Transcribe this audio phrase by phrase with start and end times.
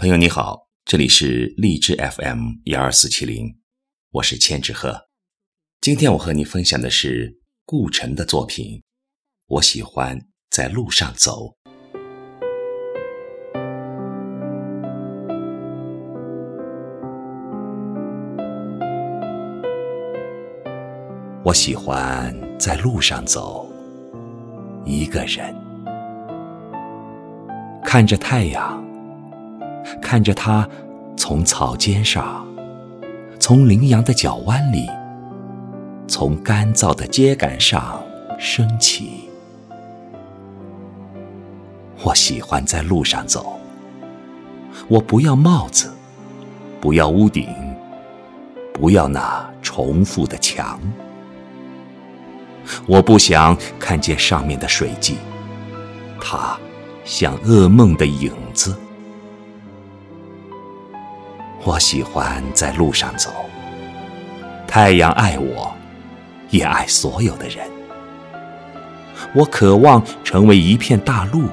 [0.00, 3.58] 朋友你好，这里是荔枝 FM 幺二四七零，
[4.12, 4.98] 我是千纸鹤。
[5.78, 8.82] 今天我和你分享的是顾城的作品。
[9.46, 10.18] 我喜欢
[10.48, 11.54] 在路上走。
[21.44, 23.70] 我喜欢在路上走，
[24.86, 25.54] 一个人，
[27.84, 28.82] 看着太阳，
[30.00, 30.68] 看着它
[31.16, 32.46] 从草尖上，
[33.38, 34.88] 从羚羊的脚弯里，
[36.06, 38.02] 从干燥的秸秆上
[38.38, 39.28] 升起。
[42.02, 43.58] 我喜欢在路上走，
[44.88, 45.92] 我不要帽子，
[46.80, 47.46] 不要屋顶，
[48.72, 50.80] 不要那重复的墙。
[52.86, 55.16] 我不想看见上面的水迹，
[56.20, 56.58] 它
[57.04, 58.74] 像噩梦的影子。
[61.62, 63.30] 我喜欢在路上走，
[64.66, 65.70] 太阳爱我，
[66.48, 67.68] 也爱所有的人。
[69.34, 71.48] 我渴望成为一片大陆，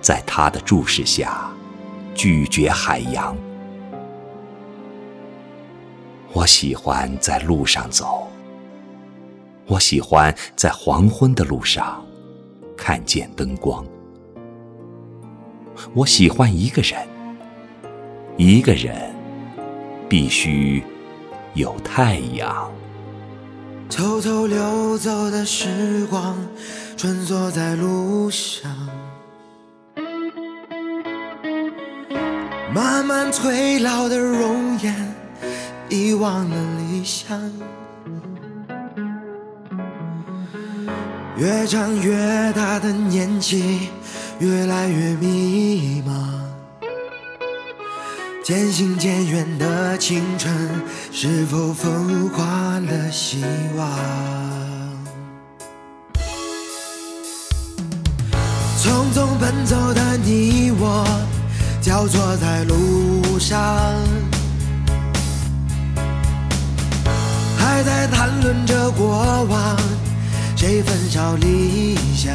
[0.00, 1.50] 在他的注视下，
[2.14, 3.36] 拒绝海洋。
[6.32, 8.26] 我喜欢在路上走。
[9.66, 12.02] 我喜欢在黄昏的路上
[12.74, 13.84] 看见灯光。
[15.92, 17.06] 我喜欢一个人，
[18.38, 18.94] 一个人
[20.08, 20.80] 必须
[21.54, 22.70] 有太阳。
[23.90, 26.36] 偷偷溜走的时光，
[26.96, 28.70] 穿梭在路上，
[32.72, 34.94] 慢慢褪老的容颜，
[35.88, 37.36] 遗忘了理想。
[41.36, 43.88] 越长越大的年纪，
[44.38, 46.37] 越来越迷茫。
[48.48, 50.50] 渐行渐远的青春，
[51.12, 53.44] 是否风化了希
[53.76, 53.86] 望？
[58.78, 61.06] 匆匆奔走的你我，
[61.82, 63.60] 交错在路上，
[67.58, 69.76] 还在谈论着过往。
[70.56, 72.32] 谁焚烧理想？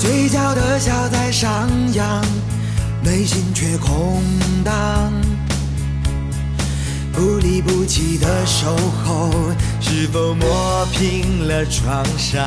[0.00, 2.24] 嘴角的笑在上扬，
[3.04, 4.22] 内心却空
[4.64, 5.12] 荡。
[7.12, 8.74] 不离不弃的守
[9.04, 9.30] 候，
[9.78, 12.42] 是否磨平了创伤？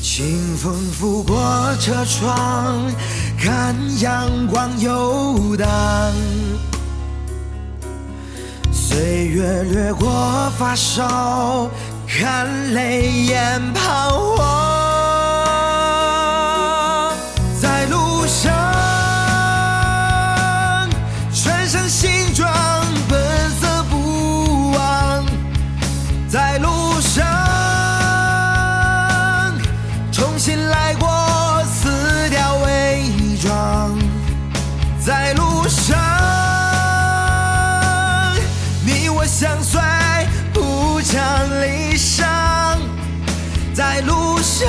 [0.00, 1.36] 清风拂过
[1.78, 2.90] 车窗，
[3.38, 5.68] 看阳光游荡。
[8.72, 11.68] 岁月掠过发梢，
[12.18, 14.44] 看泪眼彷徨。
[17.58, 18.52] 在路上，
[21.32, 22.46] 穿上新装，
[23.08, 25.24] 本色不忘。
[26.28, 27.24] 在路上，
[30.12, 30.81] 重新来
[41.92, 42.26] 理想，
[43.74, 44.66] 在路上，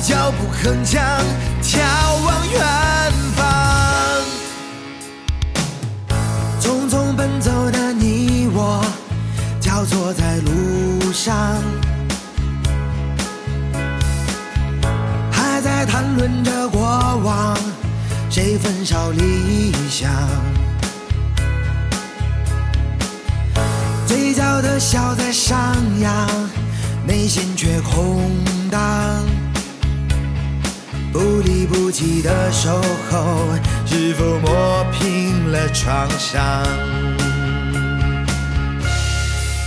[0.00, 1.00] 脚步铿锵，
[1.60, 1.80] 眺
[2.24, 2.62] 望远
[3.34, 3.42] 方。
[6.60, 8.80] 匆匆奔走的你我，
[9.60, 11.60] 交错在路上，
[15.32, 16.80] 还在谈论着过
[17.24, 17.58] 往，
[18.30, 20.08] 谁焚烧理想？
[24.08, 26.26] 嘴角的笑在上扬，
[27.06, 28.22] 内心却空
[28.70, 28.80] 荡。
[31.12, 32.80] 不离不弃的守
[33.10, 33.36] 候，
[33.84, 36.64] 是否磨平了创伤？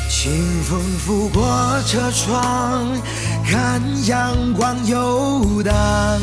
[0.09, 2.88] 清风拂过车窗，
[3.47, 6.19] 看阳光游荡。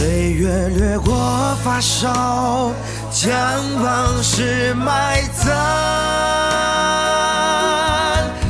[0.00, 0.48] 岁月
[0.78, 2.72] 掠过发梢，
[3.10, 3.30] 将
[3.82, 5.44] 往事埋葬。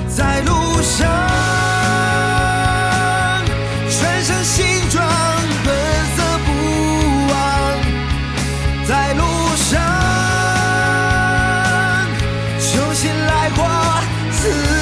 [0.08, 1.08] 在路上，
[3.90, 5.04] 穿上新装，
[5.64, 5.74] 本
[6.14, 6.48] 色不
[7.32, 7.34] 忘。
[8.86, 9.24] 在路
[9.56, 9.82] 上，
[12.60, 13.66] 重新来过，
[14.40, 14.79] 自。